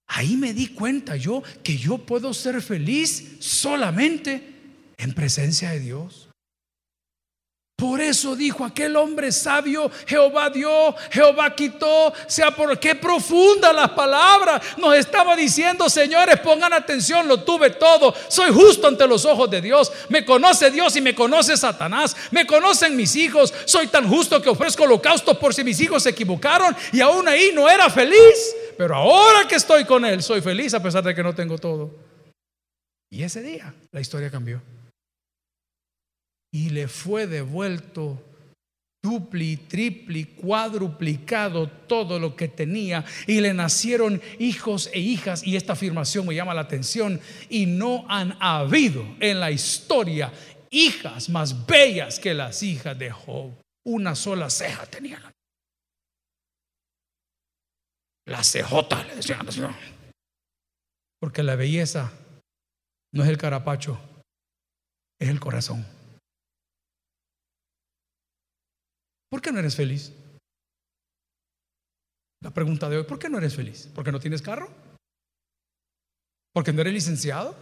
[0.07, 4.55] Ahí me di cuenta yo que yo puedo ser feliz solamente
[4.97, 6.30] en presencia de Dios.
[7.81, 13.89] Por eso dijo aquel hombre sabio, Jehová dio, Jehová quitó, sea por qué profunda las
[13.89, 14.61] palabras.
[14.77, 18.13] Nos estaba diciendo, señores, pongan atención, lo tuve todo.
[18.27, 19.91] Soy justo ante los ojos de Dios.
[20.09, 22.15] Me conoce Dios y me conoce Satanás.
[22.29, 23.51] Me conocen mis hijos.
[23.65, 27.49] Soy tan justo que ofrezco holocaustos por si mis hijos se equivocaron y aún ahí
[27.51, 28.55] no era feliz.
[28.77, 31.89] Pero ahora que estoy con Él, soy feliz a pesar de que no tengo todo.
[33.09, 34.61] Y ese día la historia cambió
[36.53, 38.21] y le fue devuelto
[39.03, 45.73] dupli, tripli, cuadruplicado todo lo que tenía y le nacieron hijos e hijas y esta
[45.73, 50.31] afirmación me llama la atención y no han habido en la historia
[50.69, 53.51] hijas más bellas que las hijas de Job.
[53.83, 55.23] Una sola ceja tenían.
[58.27, 59.45] La cejota le decían.
[61.19, 62.11] Porque la belleza
[63.13, 63.99] no es el carapacho,
[65.19, 65.85] es el corazón.
[69.31, 70.11] ¿Por qué no eres feliz?
[72.41, 73.89] La pregunta de hoy, ¿por qué no eres feliz?
[73.95, 74.69] ¿Porque no tienes carro?
[76.53, 77.55] ¿Porque no eres licenciado?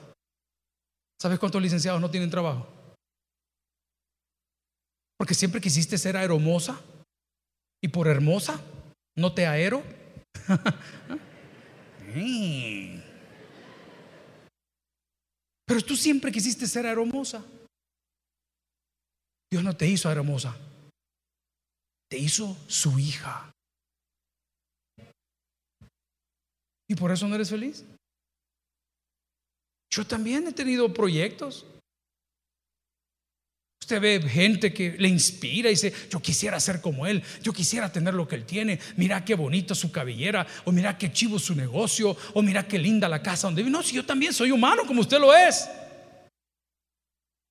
[1.21, 2.67] ¿Sabes cuántos licenciados no tienen trabajo?
[5.19, 6.81] Porque siempre quisiste ser aeromosa
[7.83, 8.59] y por hermosa
[9.15, 9.83] no te aero.
[15.67, 17.45] Pero tú siempre quisiste ser aeromosa.
[19.51, 20.57] Dios no te hizo aeromosa
[22.09, 23.53] te hizo su hija.
[26.89, 27.85] ¿Y por eso no eres feliz?
[29.91, 31.65] Yo también he tenido proyectos.
[33.81, 37.91] Usted ve gente que le inspira y dice, yo quisiera ser como él, yo quisiera
[37.91, 41.55] tener lo que él tiene, mira qué bonito su cabellera, o mira qué chivo su
[41.55, 43.71] negocio, o mira qué linda la casa donde vive.
[43.71, 45.67] No, si yo también soy humano como usted lo es.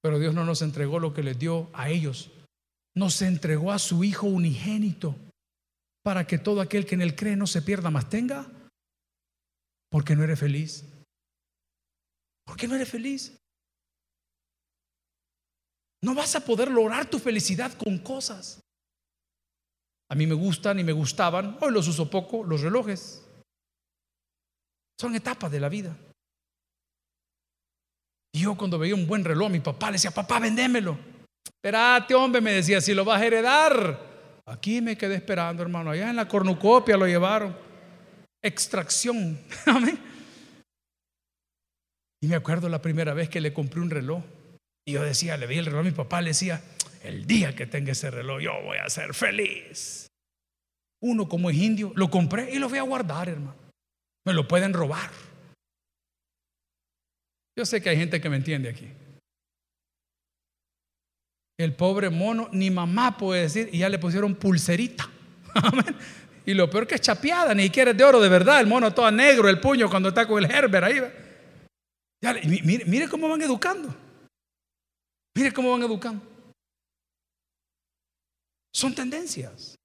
[0.00, 2.30] Pero Dios no nos entregó lo que les dio a ellos
[2.98, 5.16] nos entregó a su Hijo unigénito
[6.02, 8.46] para que todo aquel que en él cree no se pierda, más tenga.
[9.90, 10.84] porque no eres feliz?
[12.44, 13.38] ¿Por qué no eres feliz?
[16.02, 18.60] No vas a poder lograr tu felicidad con cosas.
[20.10, 23.24] A mí me gustan y me gustaban, hoy los uso poco, los relojes.
[25.00, 25.96] Son etapas de la vida.
[28.34, 30.98] Yo cuando veía un buen reloj, mi papá le decía, papá, vendémelo.
[31.56, 34.08] Espérate, hombre, me decía, si lo vas a heredar.
[34.46, 35.90] Aquí me quedé esperando, hermano.
[35.90, 37.56] Allá en la cornucopia lo llevaron.
[38.42, 39.38] Extracción.
[39.66, 39.98] Amén.
[42.20, 44.22] Y me acuerdo la primera vez que le compré un reloj.
[44.86, 46.62] Y yo decía, le vi el reloj a mi papá, le decía,
[47.02, 50.06] el día que tenga ese reloj, yo voy a ser feliz.
[51.00, 53.56] Uno como es indio, lo compré y lo voy a guardar, hermano.
[54.26, 55.10] Me lo pueden robar.
[57.56, 58.88] Yo sé que hay gente que me entiende aquí.
[61.58, 65.08] El pobre mono, ni mamá puede decir, y ya le pusieron pulserita.
[66.48, 68.58] Y lo peor que es chapeada, ni siquiera es de oro de verdad.
[68.58, 70.98] El mono todo negro, el puño cuando está con el Herbert ahí.
[72.64, 73.94] mire, mire cómo van educando.
[75.34, 76.24] Mire cómo van educando.
[78.72, 79.77] Son tendencias.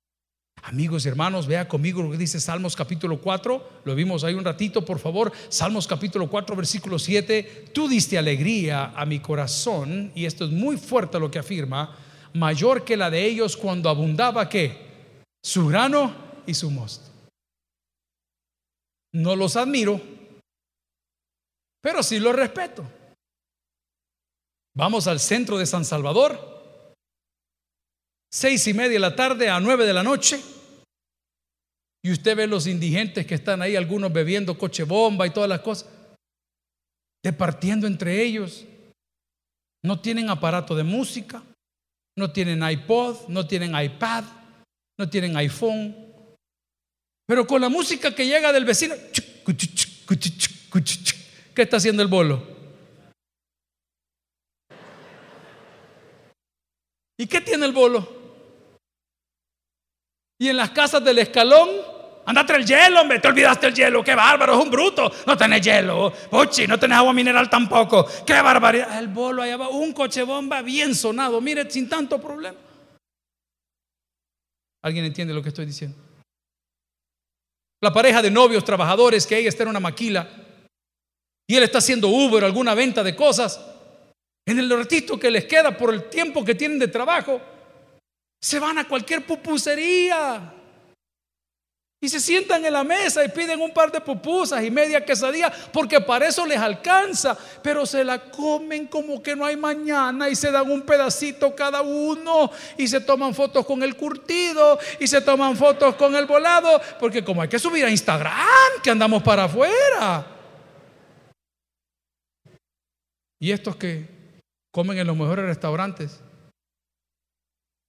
[0.65, 4.45] Amigos y hermanos, vea conmigo lo que dice Salmos capítulo 4, lo vimos ahí un
[4.45, 5.33] ratito, por favor.
[5.49, 7.71] Salmos capítulo 4, versículo 7.
[7.73, 11.93] Tú diste alegría a mi corazón, y esto es muy fuerte lo que afirma,
[12.33, 15.11] mayor que la de ellos cuando abundaba que
[15.43, 16.15] su grano
[16.47, 17.11] y su mosto.
[19.11, 19.99] No los admiro,
[21.81, 22.89] pero sí los respeto.
[24.75, 26.53] Vamos al centro de San Salvador,
[28.31, 30.52] seis y media de la tarde a nueve de la noche.
[32.05, 35.61] Y usted ve los indigentes que están ahí, algunos bebiendo coche bomba y todas las
[35.61, 35.89] cosas,
[37.23, 38.65] departiendo entre ellos.
[39.85, 41.41] No tienen aparato de música,
[42.17, 44.25] no tienen iPod, no tienen iPad,
[44.99, 45.95] no tienen iPhone.
[47.25, 48.95] Pero con la música que llega del vecino,
[51.55, 52.51] ¿qué está haciendo el bolo?
[57.17, 58.21] ¿Y qué tiene el bolo?
[60.37, 61.92] Y en las casas del escalón,
[62.25, 65.61] andate el hielo, hombre, te olvidaste el hielo, qué bárbaro, es un bruto, no tenés
[65.61, 68.97] hielo, pochi, no tenés agua mineral tampoco, qué barbaridad.
[68.97, 72.57] El bolo allá va, un coche bomba bien sonado, mire, sin tanto problema.
[74.83, 75.97] ¿Alguien entiende lo que estoy diciendo?
[77.81, 80.29] La pareja de novios trabajadores que ella está en una maquila
[81.47, 83.59] y él está haciendo Uber, alguna venta de cosas,
[84.45, 87.41] en el ratito que les queda por el tiempo que tienen de trabajo,
[88.41, 90.53] se van a cualquier pupusería.
[92.03, 95.49] Y se sientan en la mesa y piden un par de pupusas y media quesadilla
[95.71, 97.37] porque para eso les alcanza.
[97.61, 101.81] Pero se la comen como que no hay mañana y se dan un pedacito cada
[101.81, 106.81] uno y se toman fotos con el curtido y se toman fotos con el volado.
[106.99, 108.33] Porque como hay que subir a Instagram,
[108.83, 110.27] que andamos para afuera.
[113.39, 116.19] Y estos que comen en los mejores restaurantes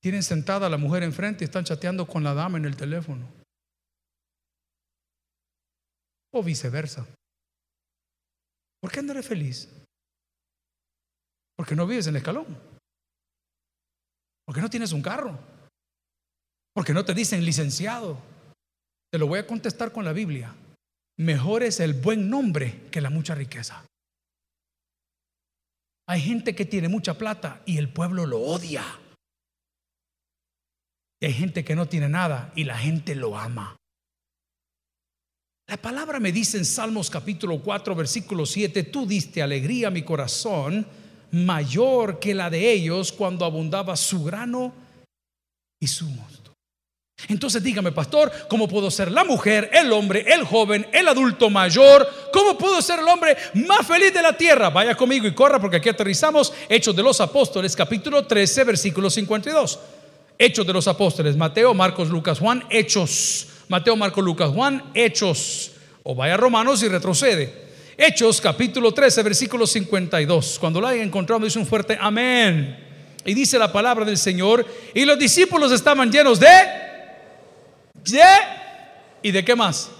[0.00, 3.43] tienen sentada a la mujer enfrente y están chateando con la dama en el teléfono.
[6.34, 7.06] O viceversa.
[8.80, 9.68] ¿Por qué andaré feliz?
[11.56, 12.46] Porque no vives en el escalón.
[14.44, 15.38] Porque no tienes un carro.
[16.74, 18.18] Porque no te dicen licenciado.
[19.10, 20.54] Te lo voy a contestar con la Biblia.
[21.18, 23.86] Mejor es el buen nombre que la mucha riqueza.
[26.06, 28.84] Hay gente que tiene mucha plata y el pueblo lo odia
[31.26, 33.76] hay gente que no tiene nada y la gente lo ama.
[35.66, 40.02] La palabra me dice en Salmos capítulo 4, versículo 7, tú diste alegría a mi
[40.02, 40.86] corazón
[41.30, 44.74] mayor que la de ellos cuando abundaba su grano
[45.80, 46.52] y su mosto.
[47.28, 52.06] Entonces dígame, pastor, ¿cómo puedo ser la mujer, el hombre, el joven, el adulto mayor?
[52.30, 54.68] ¿Cómo puedo ser el hombre más feliz de la tierra?
[54.68, 59.78] Vaya conmigo y corra porque aquí aterrizamos Hechos de los Apóstoles capítulo 13, versículo 52.
[60.36, 63.48] Hechos de los Apóstoles, Mateo, Marcos, Lucas, Juan, Hechos.
[63.74, 65.72] Mateo, Marcos, Lucas, Juan, Hechos.
[66.04, 67.52] O vaya a Romanos y retrocede.
[67.98, 70.60] Hechos capítulo 13, versículo 52.
[70.60, 72.78] Cuando lo hayan encontrado, dice un fuerte amén.
[73.24, 74.64] Y dice la palabra del Señor.
[74.94, 76.46] Y los discípulos estaban llenos de...
[78.04, 78.22] De...
[79.22, 79.90] ¿Y de qué más?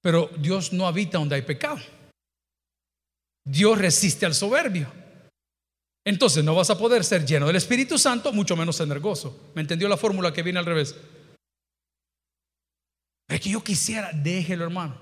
[0.00, 1.78] Pero Dios no habita donde hay pecado.
[3.44, 4.99] Dios resiste al soberbio.
[6.10, 9.52] Entonces no vas a poder ser lleno del Espíritu Santo, mucho menos tener gozo.
[9.54, 10.96] ¿Me entendió la fórmula que viene al revés?
[13.28, 14.98] Es que yo quisiera, déjelo hermano.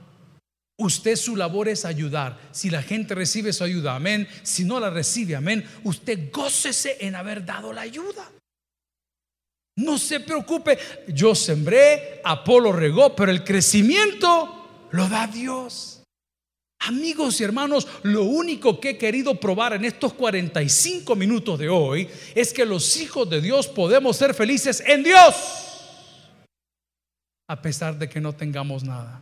[0.77, 2.39] Usted su labor es ayudar.
[2.51, 4.29] Si la gente recibe su ayuda, amén.
[4.43, 5.67] Si no la recibe, amén.
[5.83, 8.31] Usted gócese en haber dado la ayuda.
[9.77, 10.79] No se preocupe.
[11.09, 15.98] Yo sembré, Apolo regó, pero el crecimiento lo da Dios.
[16.89, 22.09] Amigos y hermanos, lo único que he querido probar en estos 45 minutos de hoy
[22.35, 25.35] es que los hijos de Dios podemos ser felices en Dios,
[27.47, 29.21] a pesar de que no tengamos nada.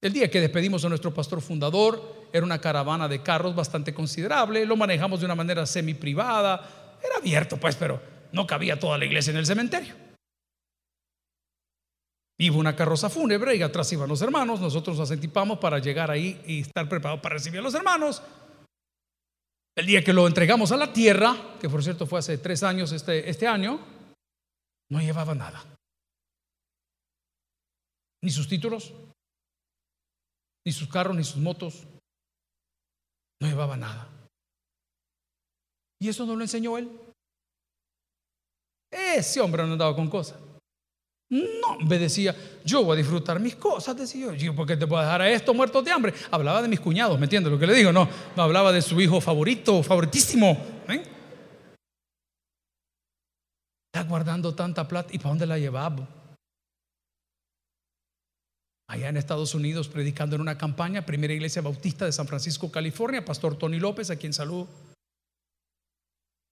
[0.00, 4.64] El día que despedimos a nuestro pastor fundador, era una caravana de carros bastante considerable,
[4.64, 8.00] lo manejamos de una manera semi privada, era abierto pues, pero
[8.32, 10.07] no cabía toda la iglesia en el cementerio.
[12.40, 14.60] Iba una carroza fúnebre y atrás iban los hermanos.
[14.60, 18.22] Nosotros nos asentipamos para llegar ahí y estar preparados para recibir a los hermanos.
[19.76, 22.92] El día que lo entregamos a la tierra, que por cierto fue hace tres años
[22.92, 23.80] este, este año,
[24.90, 25.64] no llevaba nada.
[28.22, 28.92] Ni sus títulos,
[30.64, 31.86] ni sus carros, ni sus motos.
[33.40, 34.08] No llevaba nada.
[36.00, 36.88] ¿Y eso no lo enseñó él?
[38.90, 40.47] Ese hombre no andaba con cosas.
[41.30, 45.02] No, me decía, yo voy a disfrutar mis cosas, decía yo, ¿por qué te a
[45.02, 46.14] dejar a esto muertos de hambre?
[46.30, 47.92] Hablaba de mis cuñados, ¿me entiendes lo que le digo?
[47.92, 50.56] No, hablaba de su hijo favorito, favoritísimo.
[50.88, 51.02] ¿eh?
[54.08, 56.08] Guardando tanta plata, ¿y para dónde la llevaba?
[58.88, 63.22] Allá en Estados Unidos, predicando en una campaña, primera iglesia bautista de San Francisco, California,
[63.22, 64.66] pastor Tony López, a quien saludo.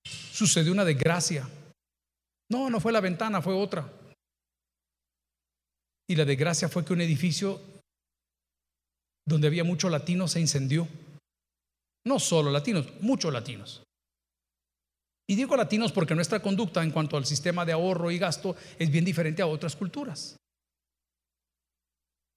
[0.05, 1.49] Sucedió una desgracia.
[2.51, 3.91] No, no fue la ventana, fue otra.
[6.09, 7.61] Y la desgracia fue que un edificio
[9.27, 10.87] donde había muchos latinos se incendió.
[12.07, 13.83] No solo latinos, muchos latinos.
[15.29, 18.91] Y digo latinos porque nuestra conducta en cuanto al sistema de ahorro y gasto es
[18.91, 20.37] bien diferente a otras culturas.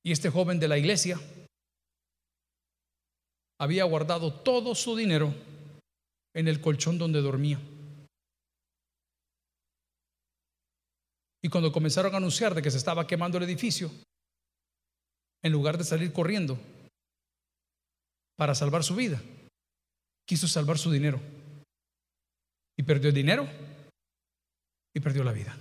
[0.03, 1.19] Y este joven de la iglesia
[3.59, 5.35] había guardado todo su dinero
[6.33, 7.59] en el colchón donde dormía.
[11.41, 13.89] Y cuando comenzaron a anunciar de que se estaba quemando el edificio,
[15.41, 16.59] en lugar de salir corriendo
[18.35, 19.21] para salvar su vida,
[20.25, 21.19] quiso salvar su dinero.
[22.77, 23.47] Y perdió el dinero
[24.93, 25.57] y perdió la vida.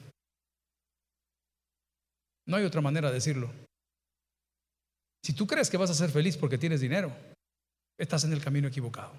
[2.47, 3.53] No hay otra manera de decirlo.
[5.22, 7.14] Si tú crees que vas a ser feliz porque tienes dinero,
[7.99, 9.12] estás en el camino equivocado.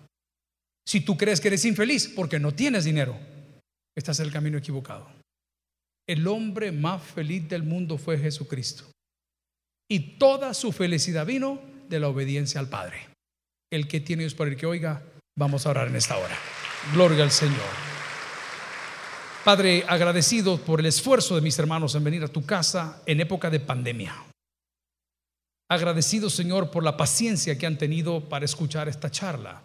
[0.85, 3.17] Si tú crees que eres infeliz porque no tienes dinero,
[3.95, 5.18] estás en el camino equivocado
[6.09, 8.85] el hombre más feliz del mundo fue Jesucristo.
[9.87, 13.09] Y toda su felicidad vino de la obediencia al Padre.
[13.71, 15.03] El que tiene Dios para el que oiga,
[15.37, 16.35] vamos a orar en esta hora.
[16.93, 17.59] Gloria al Señor.
[19.45, 23.51] Padre, agradecido por el esfuerzo de mis hermanos en venir a tu casa en época
[23.51, 24.15] de pandemia.
[25.69, 29.63] Agradecido, Señor, por la paciencia que han tenido para escuchar esta charla.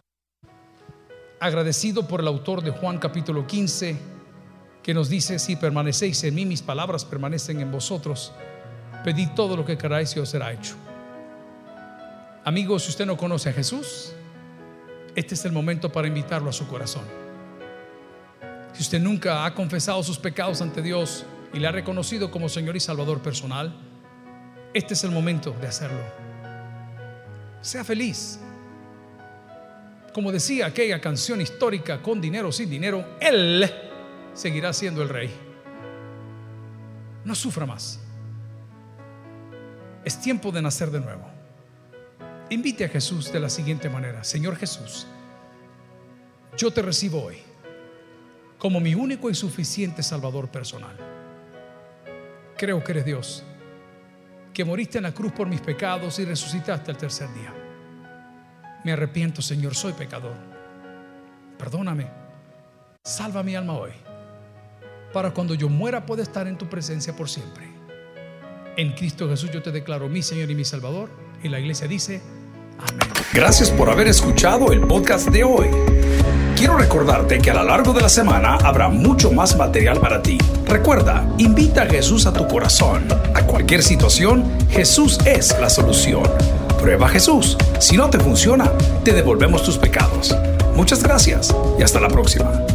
[1.41, 4.13] Agradecido por el autor de Juan capítulo 15
[4.85, 8.33] que nos dice, si permanecéis en mí, mis palabras permanecen en vosotros,
[9.03, 10.75] pedid todo lo que queráis y os será hecho.
[12.45, 14.13] Amigos, si usted no conoce a Jesús,
[15.17, 17.05] este es el momento para invitarlo a su corazón.
[18.75, 21.25] Si usted nunca ha confesado sus pecados ante Dios
[21.55, 23.75] y le ha reconocido como Señor y Salvador personal,
[24.75, 26.03] este es el momento de hacerlo.
[27.63, 28.39] Sea feliz.
[30.13, 33.93] Como decía aquella canción histórica, con dinero sin dinero, Él
[34.35, 35.31] seguirá siendo el rey.
[37.25, 38.01] No sufra más.
[40.05, 41.25] Es tiempo de nacer de nuevo.
[42.51, 44.23] Invite a Jesús de la siguiente manera.
[44.23, 45.07] Señor Jesús,
[46.57, 47.39] yo te recibo hoy
[48.59, 50.97] como mi único y suficiente Salvador personal.
[52.57, 53.43] Creo que eres Dios,
[54.53, 57.53] que moriste en la cruz por mis pecados y resucitaste al tercer día.
[58.85, 60.37] Me arrepiento, Señor, soy pecador.
[61.59, 62.11] Perdóname.
[63.03, 64.04] Salva mi alma hoy
[65.15, 67.65] para cuando yo muera pueda estar en tu presencia por siempre.
[68.77, 71.09] En Cristo Jesús yo te declaro mi Señor y mi Salvador.
[71.43, 72.21] Y la iglesia dice,
[72.79, 73.09] amén.
[73.33, 75.69] Gracias por haber escuchado el podcast de hoy.
[76.57, 80.37] Quiero recordarte que a lo largo de la semana habrá mucho más material para ti.
[80.67, 83.07] Recuerda, invita a Jesús a tu corazón.
[83.35, 86.25] A cualquier situación, Jesús es la solución.
[86.81, 87.57] Prueba Jesús.
[87.79, 88.71] Si no te funciona,
[89.05, 90.37] te devolvemos tus pecados.
[90.75, 92.74] Muchas gracias y hasta la próxima.